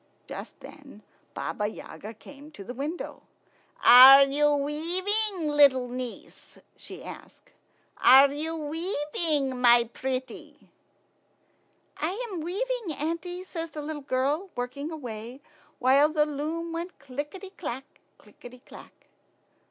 [0.27, 1.03] Just then
[1.35, 3.21] Baba Yaga came to the window.
[3.83, 7.51] "Are you weaving, little niece?" she asked.
[7.97, 10.71] "Are you weaving, my pretty?"
[11.97, 15.39] "I am weaving, auntie," says the little girl, working away,
[15.77, 17.85] while the loom went clickety clack,
[18.17, 19.05] clickety clack.